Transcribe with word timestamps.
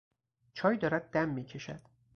چای 0.53 0.77
دارد 0.77 1.09
دم 1.09 1.29
میکشد. 1.29 1.81